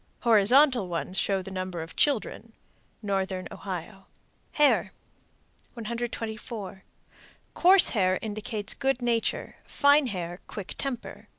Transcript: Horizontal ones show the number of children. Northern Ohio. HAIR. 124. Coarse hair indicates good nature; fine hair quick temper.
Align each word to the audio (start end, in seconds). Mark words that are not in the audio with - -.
Horizontal 0.21 0.87
ones 0.87 1.15
show 1.15 1.43
the 1.43 1.51
number 1.51 1.83
of 1.83 1.95
children. 1.95 2.53
Northern 3.03 3.47
Ohio. 3.51 4.07
HAIR. 4.53 4.93
124. 5.75 6.83
Coarse 7.53 7.89
hair 7.89 8.17
indicates 8.23 8.73
good 8.73 9.03
nature; 9.03 9.57
fine 9.67 10.07
hair 10.07 10.39
quick 10.47 10.73
temper. 10.79 11.27